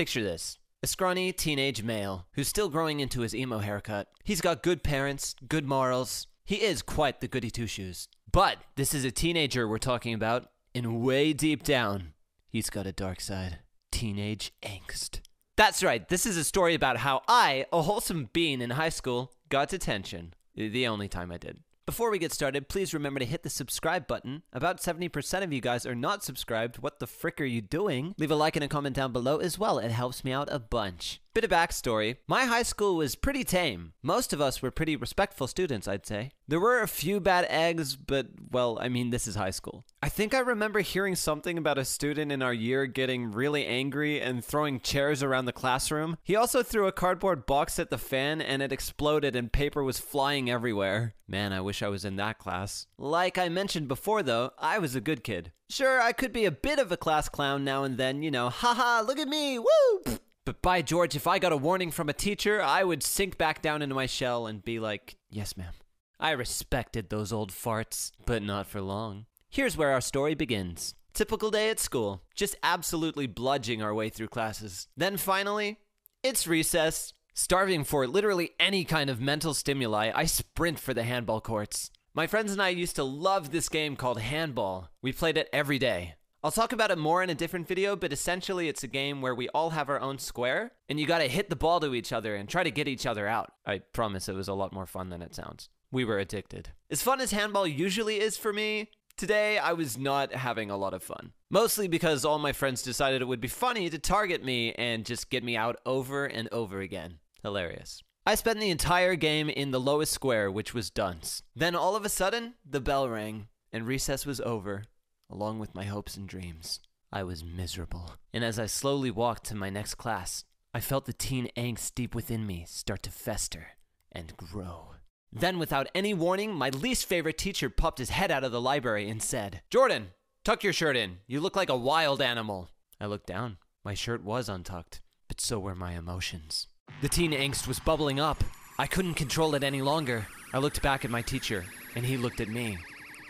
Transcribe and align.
Picture 0.00 0.22
this. 0.22 0.56
A 0.82 0.86
scrawny 0.86 1.30
teenage 1.30 1.82
male 1.82 2.26
who's 2.32 2.48
still 2.48 2.70
growing 2.70 3.00
into 3.00 3.20
his 3.20 3.34
emo 3.34 3.58
haircut. 3.58 4.08
He's 4.24 4.40
got 4.40 4.62
good 4.62 4.82
parents, 4.82 5.36
good 5.46 5.66
morals. 5.66 6.26
He 6.46 6.62
is 6.62 6.80
quite 6.80 7.20
the 7.20 7.28
goody 7.28 7.50
two 7.50 7.66
shoes. 7.66 8.08
But 8.32 8.56
this 8.76 8.94
is 8.94 9.04
a 9.04 9.10
teenager 9.10 9.68
we're 9.68 9.76
talking 9.76 10.14
about, 10.14 10.52
and 10.74 11.02
way 11.02 11.34
deep 11.34 11.64
down, 11.64 12.14
he's 12.48 12.70
got 12.70 12.86
a 12.86 12.92
dark 12.92 13.20
side 13.20 13.58
teenage 13.92 14.54
angst. 14.62 15.20
That's 15.56 15.82
right, 15.82 16.08
this 16.08 16.24
is 16.24 16.38
a 16.38 16.44
story 16.44 16.72
about 16.72 16.96
how 16.96 17.20
I, 17.28 17.66
a 17.70 17.82
wholesome 17.82 18.30
being 18.32 18.62
in 18.62 18.70
high 18.70 18.88
school, 18.88 19.34
got 19.50 19.68
detention. 19.68 20.32
The 20.54 20.86
only 20.86 21.08
time 21.08 21.30
I 21.30 21.36
did. 21.36 21.58
Before 21.86 22.10
we 22.10 22.18
get 22.18 22.32
started, 22.32 22.68
please 22.68 22.94
remember 22.94 23.18
to 23.18 23.26
hit 23.26 23.42
the 23.42 23.50
subscribe 23.50 24.06
button. 24.06 24.42
About 24.52 24.80
70% 24.80 25.42
of 25.42 25.52
you 25.52 25.60
guys 25.60 25.86
are 25.86 25.94
not 25.94 26.22
subscribed. 26.22 26.78
What 26.78 27.00
the 27.00 27.06
frick 27.06 27.40
are 27.40 27.44
you 27.44 27.60
doing? 27.60 28.14
Leave 28.16 28.30
a 28.30 28.36
like 28.36 28.54
and 28.54 28.64
a 28.64 28.68
comment 28.68 28.94
down 28.94 29.12
below 29.12 29.38
as 29.38 29.58
well. 29.58 29.78
It 29.78 29.90
helps 29.90 30.22
me 30.22 30.30
out 30.30 30.48
a 30.52 30.58
bunch. 30.58 31.20
Bit 31.32 31.44
of 31.44 31.50
backstory 31.50 32.16
My 32.26 32.46
high 32.46 32.64
school 32.64 32.96
was 32.96 33.14
pretty 33.14 33.44
tame. 33.44 33.92
Most 34.02 34.32
of 34.32 34.40
us 34.40 34.60
were 34.60 34.72
pretty 34.72 34.96
respectful 34.96 35.46
students, 35.46 35.86
I'd 35.86 36.04
say. 36.04 36.32
There 36.48 36.58
were 36.58 36.80
a 36.80 36.88
few 36.88 37.20
bad 37.20 37.46
eggs, 37.48 37.94
but, 37.94 38.26
well, 38.50 38.78
I 38.80 38.88
mean, 38.88 39.10
this 39.10 39.28
is 39.28 39.36
high 39.36 39.50
school. 39.50 39.84
I 40.02 40.08
think 40.08 40.34
I 40.34 40.40
remember 40.40 40.80
hearing 40.80 41.14
something 41.14 41.56
about 41.56 41.78
a 41.78 41.84
student 41.84 42.32
in 42.32 42.42
our 42.42 42.52
year 42.52 42.86
getting 42.86 43.30
really 43.30 43.64
angry 43.64 44.20
and 44.20 44.44
throwing 44.44 44.80
chairs 44.80 45.22
around 45.22 45.44
the 45.44 45.52
classroom. 45.52 46.18
He 46.24 46.34
also 46.34 46.64
threw 46.64 46.88
a 46.88 46.92
cardboard 46.92 47.46
box 47.46 47.78
at 47.78 47.90
the 47.90 47.98
fan 47.98 48.40
and 48.40 48.60
it 48.60 48.72
exploded 48.72 49.36
and 49.36 49.52
paper 49.52 49.84
was 49.84 50.00
flying 50.00 50.50
everywhere. 50.50 51.14
Man, 51.28 51.52
I 51.52 51.60
wish 51.60 51.80
I 51.80 51.88
was 51.88 52.04
in 52.04 52.16
that 52.16 52.38
class. 52.40 52.88
Like 52.98 53.38
I 53.38 53.48
mentioned 53.48 53.86
before, 53.86 54.24
though, 54.24 54.50
I 54.58 54.80
was 54.80 54.96
a 54.96 55.00
good 55.00 55.22
kid. 55.22 55.52
Sure, 55.68 56.02
I 56.02 56.10
could 56.10 56.32
be 56.32 56.44
a 56.44 56.50
bit 56.50 56.80
of 56.80 56.90
a 56.90 56.96
class 56.96 57.28
clown 57.28 57.62
now 57.62 57.84
and 57.84 57.98
then, 57.98 58.24
you 58.24 58.32
know, 58.32 58.48
haha, 58.48 59.02
look 59.02 59.20
at 59.20 59.28
me, 59.28 59.60
woo! 59.60 60.18
But 60.46 60.62
by 60.62 60.82
George, 60.82 61.14
if 61.14 61.26
I 61.26 61.38
got 61.38 61.52
a 61.52 61.56
warning 61.56 61.90
from 61.90 62.08
a 62.08 62.14
teacher, 62.14 62.62
I 62.62 62.82
would 62.82 63.02
sink 63.02 63.36
back 63.36 63.60
down 63.60 63.82
into 63.82 63.94
my 63.94 64.06
shell 64.06 64.46
and 64.46 64.64
be 64.64 64.80
like, 64.80 65.16
yes, 65.28 65.56
ma'am. 65.56 65.72
I 66.18 66.30
respected 66.32 67.08
those 67.08 67.32
old 67.32 67.52
farts, 67.52 68.12
but 68.26 68.42
not 68.42 68.66
for 68.66 68.80
long. 68.80 69.26
Here's 69.48 69.76
where 69.76 69.92
our 69.92 70.00
story 70.00 70.34
begins. 70.34 70.94
Typical 71.12 71.50
day 71.50 71.70
at 71.70 71.80
school, 71.80 72.22
just 72.34 72.56
absolutely 72.62 73.26
bludging 73.26 73.82
our 73.82 73.94
way 73.94 74.08
through 74.08 74.28
classes. 74.28 74.86
Then 74.96 75.16
finally, 75.16 75.78
it's 76.22 76.46
recess. 76.46 77.12
Starving 77.34 77.84
for 77.84 78.06
literally 78.06 78.50
any 78.60 78.84
kind 78.84 79.08
of 79.08 79.20
mental 79.20 79.54
stimuli, 79.54 80.10
I 80.14 80.24
sprint 80.26 80.78
for 80.78 80.94
the 80.94 81.04
handball 81.04 81.40
courts. 81.40 81.90
My 82.12 82.26
friends 82.26 82.52
and 82.52 82.60
I 82.60 82.68
used 82.68 82.96
to 82.96 83.04
love 83.04 83.50
this 83.50 83.68
game 83.68 83.96
called 83.96 84.20
handball. 84.20 84.90
We 85.00 85.12
played 85.12 85.36
it 85.36 85.48
every 85.52 85.78
day. 85.78 86.16
I'll 86.42 86.50
talk 86.50 86.72
about 86.72 86.90
it 86.90 86.96
more 86.96 87.22
in 87.22 87.28
a 87.28 87.34
different 87.34 87.68
video, 87.68 87.96
but 87.96 88.14
essentially 88.14 88.68
it's 88.68 88.82
a 88.82 88.88
game 88.88 89.20
where 89.20 89.34
we 89.34 89.50
all 89.50 89.70
have 89.70 89.90
our 89.90 90.00
own 90.00 90.18
square, 90.18 90.72
and 90.88 90.98
you 90.98 91.06
gotta 91.06 91.24
hit 91.24 91.50
the 91.50 91.56
ball 91.56 91.80
to 91.80 91.94
each 91.94 92.14
other 92.14 92.34
and 92.34 92.48
try 92.48 92.62
to 92.62 92.70
get 92.70 92.88
each 92.88 93.04
other 93.04 93.28
out. 93.28 93.52
I 93.66 93.80
promise 93.80 94.26
it 94.26 94.34
was 94.34 94.48
a 94.48 94.54
lot 94.54 94.72
more 94.72 94.86
fun 94.86 95.10
than 95.10 95.20
it 95.20 95.34
sounds. 95.34 95.68
We 95.92 96.06
were 96.06 96.18
addicted. 96.18 96.70
As 96.90 97.02
fun 97.02 97.20
as 97.20 97.32
handball 97.32 97.66
usually 97.66 98.20
is 98.20 98.38
for 98.38 98.54
me, 98.54 98.88
today 99.18 99.58
I 99.58 99.74
was 99.74 99.98
not 99.98 100.32
having 100.32 100.70
a 100.70 100.78
lot 100.78 100.94
of 100.94 101.02
fun. 101.02 101.32
Mostly 101.50 101.88
because 101.88 102.24
all 102.24 102.38
my 102.38 102.52
friends 102.52 102.80
decided 102.80 103.20
it 103.20 103.28
would 103.28 103.42
be 103.42 103.48
funny 103.48 103.90
to 103.90 103.98
target 103.98 104.42
me 104.42 104.72
and 104.72 105.04
just 105.04 105.28
get 105.28 105.44
me 105.44 105.58
out 105.58 105.76
over 105.84 106.24
and 106.24 106.48
over 106.52 106.80
again. 106.80 107.18
Hilarious. 107.42 108.02
I 108.24 108.34
spent 108.34 108.60
the 108.60 108.70
entire 108.70 109.14
game 109.14 109.50
in 109.50 109.72
the 109.72 109.80
lowest 109.80 110.12
square, 110.12 110.50
which 110.50 110.72
was 110.72 110.88
dunce. 110.88 111.42
Then 111.54 111.76
all 111.76 111.96
of 111.96 112.06
a 112.06 112.08
sudden, 112.08 112.54
the 112.64 112.80
bell 112.80 113.10
rang, 113.10 113.48
and 113.74 113.86
recess 113.86 114.24
was 114.24 114.40
over 114.40 114.84
along 115.30 115.58
with 115.58 115.74
my 115.74 115.84
hopes 115.84 116.16
and 116.16 116.28
dreams. 116.28 116.80
I 117.12 117.22
was 117.22 117.44
miserable. 117.44 118.12
And 118.32 118.44
as 118.44 118.58
I 118.58 118.66
slowly 118.66 119.10
walked 119.10 119.44
to 119.46 119.54
my 119.54 119.70
next 119.70 119.94
class, 119.94 120.44
I 120.72 120.80
felt 120.80 121.06
the 121.06 121.12
teen 121.12 121.48
angst 121.56 121.94
deep 121.94 122.14
within 122.14 122.46
me 122.46 122.64
start 122.68 123.02
to 123.04 123.10
fester 123.10 123.68
and 124.12 124.36
grow. 124.36 124.94
Then, 125.32 125.58
without 125.58 125.88
any 125.94 126.12
warning, 126.12 126.54
my 126.54 126.70
least 126.70 127.06
favorite 127.06 127.38
teacher 127.38 127.70
popped 127.70 127.98
his 127.98 128.10
head 128.10 128.30
out 128.30 128.44
of 128.44 128.52
the 128.52 128.60
library 128.60 129.08
and 129.08 129.22
said, 129.22 129.62
Jordan, 129.70 130.08
tuck 130.44 130.64
your 130.64 130.72
shirt 130.72 130.96
in. 130.96 131.18
You 131.26 131.40
look 131.40 131.54
like 131.54 131.68
a 131.68 131.76
wild 131.76 132.20
animal. 132.20 132.70
I 133.00 133.06
looked 133.06 133.26
down. 133.26 133.58
My 133.84 133.94
shirt 133.94 134.24
was 134.24 134.48
untucked, 134.48 135.00
but 135.28 135.40
so 135.40 135.58
were 135.58 135.74
my 135.74 135.92
emotions. 135.92 136.66
The 137.00 137.08
teen 137.08 137.32
angst 137.32 137.66
was 137.66 137.78
bubbling 137.78 138.18
up. 138.18 138.42
I 138.78 138.86
couldn't 138.86 139.14
control 139.14 139.54
it 139.54 139.62
any 139.62 139.82
longer. 139.82 140.26
I 140.52 140.58
looked 140.58 140.82
back 140.82 141.04
at 141.04 141.10
my 141.10 141.22
teacher, 141.22 141.64
and 141.94 142.04
he 142.04 142.16
looked 142.16 142.40
at 142.40 142.48
me. 142.48 142.78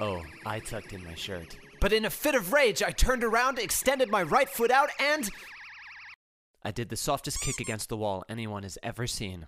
Oh, 0.00 0.22
I 0.46 0.60
tucked 0.60 0.92
in 0.92 1.04
my 1.04 1.14
shirt. 1.14 1.56
But 1.80 1.92
in 1.92 2.04
a 2.04 2.10
fit 2.10 2.34
of 2.34 2.52
rage, 2.52 2.82
I 2.82 2.90
turned 2.90 3.22
around, 3.22 3.58
extended 3.58 4.10
my 4.10 4.22
right 4.22 4.48
foot 4.48 4.70
out, 4.70 4.90
and. 4.98 5.28
I 6.64 6.70
did 6.70 6.88
the 6.88 6.96
softest 6.96 7.40
kick 7.40 7.60
against 7.60 7.88
the 7.88 7.96
wall 7.96 8.24
anyone 8.28 8.64
has 8.64 8.78
ever 8.82 9.06
seen. 9.06 9.46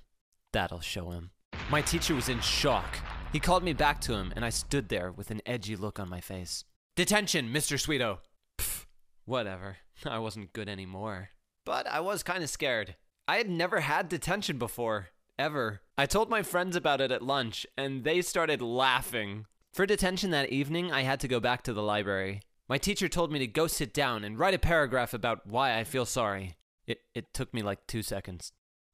That'll 0.52 0.80
show 0.80 1.10
him. 1.10 1.30
My 1.70 1.82
teacher 1.82 2.14
was 2.14 2.28
in 2.28 2.40
shock. 2.40 2.98
He 3.32 3.40
called 3.40 3.62
me 3.62 3.72
back 3.72 4.00
to 4.02 4.14
him, 4.14 4.32
and 4.34 4.44
I 4.44 4.50
stood 4.50 4.88
there 4.88 5.12
with 5.12 5.30
an 5.30 5.42
edgy 5.46 5.76
look 5.76 6.00
on 6.00 6.08
my 6.08 6.20
face. 6.20 6.64
Detention, 6.96 7.52
Mr. 7.52 7.78
Sweeto. 7.78 8.18
Pfft, 8.58 8.86
whatever. 9.24 9.78
I 10.04 10.18
wasn't 10.18 10.52
good 10.52 10.68
anymore. 10.68 11.30
But 11.64 11.86
I 11.86 12.00
was 12.00 12.22
kind 12.22 12.42
of 12.42 12.50
scared. 12.50 12.96
I 13.28 13.36
had 13.36 13.48
never 13.48 13.80
had 13.80 14.08
detention 14.08 14.58
before. 14.58 15.08
Ever. 15.38 15.80
I 15.96 16.06
told 16.06 16.28
my 16.28 16.42
friends 16.42 16.76
about 16.76 17.00
it 17.00 17.10
at 17.10 17.22
lunch, 17.22 17.66
and 17.76 18.04
they 18.04 18.20
started 18.22 18.60
laughing. 18.60 19.46
For 19.72 19.86
detention 19.86 20.30
that 20.30 20.50
evening, 20.50 20.90
I 20.90 21.02
had 21.02 21.20
to 21.20 21.28
go 21.28 21.38
back 21.38 21.62
to 21.62 21.72
the 21.72 21.82
library. 21.82 22.42
My 22.68 22.78
teacher 22.78 23.08
told 23.08 23.30
me 23.30 23.38
to 23.38 23.46
go 23.46 23.66
sit 23.66 23.94
down 23.94 24.24
and 24.24 24.38
write 24.38 24.54
a 24.54 24.58
paragraph 24.58 25.14
about 25.14 25.46
why 25.46 25.78
I 25.78 25.84
feel 25.84 26.04
sorry. 26.04 26.56
It, 26.86 27.00
it 27.14 27.32
took 27.32 27.54
me 27.54 27.62
like 27.62 27.86
two 27.86 28.02
seconds. 28.02 28.52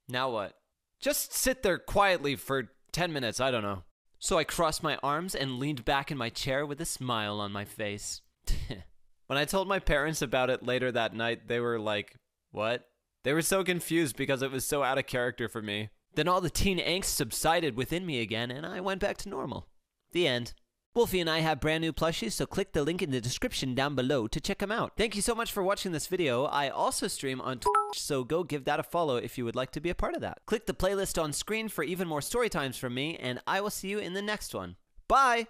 Now 0.09 0.31
what? 0.31 0.55
Just 1.01 1.33
sit 1.33 1.63
there 1.63 1.79
quietly 1.79 2.37
for 2.37 2.71
10 2.93 3.13
minutes, 3.13 3.41
I 3.41 3.51
don't 3.51 3.63
know. 3.63 3.85
So 4.19 4.39
I 4.39 4.45
crossed 4.45 4.83
my 4.83 4.97
arms 5.03 5.35
and 5.35 5.59
leaned 5.59 5.85
back 5.85 6.11
in 6.11 6.19
my 6.19 6.29
chair 6.29 6.67
with 6.67 6.81
a 6.81 6.87
smile 6.87 7.41
on 7.41 7.53
my 7.53 7.65
face. 7.65 8.21
when 9.27 9.39
I 9.39 9.45
told 9.45 9.69
my 9.69 9.79
parents 9.79 10.23
about 10.23 10.51
it 10.51 10.63
later 10.63 10.93
that 10.93 11.15
night, 11.15 11.49
they 11.49 11.61
were 11.61 11.79
like, 11.79 12.17
What? 12.51 12.89
They 13.25 13.33
were 13.33 13.43
so 13.43 13.65
confused 13.65 14.17
because 14.17 14.43
it 14.43 14.51
was 14.51 14.67
so 14.67 14.83
out 14.83 14.99
of 14.99 15.07
character 15.07 15.49
for 15.49 15.61
me. 15.61 15.89
Then 16.15 16.29
all 16.29 16.41
the 16.41 16.49
teen 16.49 16.79
angst 16.79 17.07
subsided 17.07 17.77
within 17.77 18.07
me 18.07 18.21
again, 18.21 18.51
and 18.51 18.65
I 18.65 18.81
went 18.81 19.01
back 19.01 19.17
to 19.19 19.29
normal. 19.29 19.69
The 20.13 20.27
end. 20.27 20.55
Wolfie 20.97 21.21
and 21.21 21.29
I 21.29 21.41
have 21.41 21.61
brand 21.61 21.83
new 21.83 21.93
plushies, 21.93 22.33
so 22.33 22.47
click 22.47 22.73
the 22.73 22.83
link 22.83 23.03
in 23.03 23.11
the 23.11 23.21
description 23.21 23.75
down 23.75 23.95
below 23.95 24.27
to 24.29 24.41
check 24.41 24.61
them 24.61 24.73
out. 24.73 24.93
Thank 24.97 25.15
you 25.15 25.21
so 25.21 25.35
much 25.35 25.53
for 25.53 25.63
watching 25.63 25.93
this 25.93 26.07
video. 26.07 26.47
I 26.47 26.71
also 26.71 27.07
stream 27.07 27.39
on 27.43 27.59
Twitch, 27.59 28.01
so 28.01 28.25
go 28.25 28.43
give 28.43 28.65
that 28.65 28.81
a 28.81 28.83
follow 28.83 29.17
if 29.17 29.37
you 29.37 29.45
would 29.45 29.55
like 29.55 29.73
to 29.73 29.81
be 29.81 29.91
a 29.91 29.95
part 29.95 30.15
of 30.15 30.23
that. 30.23 30.39
Click 30.47 30.65
the 30.65 30.73
playlist 30.73 31.23
on 31.23 31.35
screen 31.35 31.69
for 31.69 31.85
even 31.85 32.09
more 32.09 32.23
story 32.23 32.49
times 32.49 32.79
from 32.79 32.95
me, 32.95 33.19
and 33.19 33.43
I 33.47 33.61
will 33.61 33.69
see 33.69 33.89
you 33.89 33.99
in 33.99 34.15
the 34.15 34.23
next 34.23 34.55
one. 34.55 34.77
Bye! 35.07 35.49